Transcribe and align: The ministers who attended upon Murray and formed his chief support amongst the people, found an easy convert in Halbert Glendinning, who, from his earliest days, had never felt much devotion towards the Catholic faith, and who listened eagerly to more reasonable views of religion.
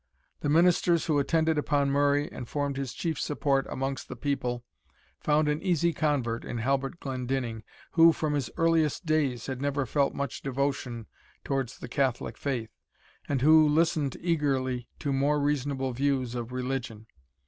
The 0.39 0.49
ministers 0.49 1.05
who 1.05 1.19
attended 1.19 1.59
upon 1.59 1.91
Murray 1.91 2.27
and 2.31 2.49
formed 2.49 2.75
his 2.75 2.91
chief 2.91 3.19
support 3.19 3.67
amongst 3.69 4.07
the 4.09 4.15
people, 4.15 4.65
found 5.19 5.47
an 5.47 5.61
easy 5.61 5.93
convert 5.93 6.43
in 6.43 6.57
Halbert 6.57 6.99
Glendinning, 6.99 7.61
who, 7.91 8.11
from 8.11 8.33
his 8.33 8.49
earliest 8.57 9.05
days, 9.05 9.45
had 9.45 9.61
never 9.61 9.85
felt 9.85 10.15
much 10.15 10.41
devotion 10.41 11.05
towards 11.43 11.77
the 11.77 11.87
Catholic 11.87 12.35
faith, 12.35 12.71
and 13.29 13.43
who 13.43 13.69
listened 13.69 14.17
eagerly 14.21 14.87
to 14.97 15.13
more 15.13 15.39
reasonable 15.39 15.93
views 15.93 16.33
of 16.33 16.51
religion. 16.51 17.05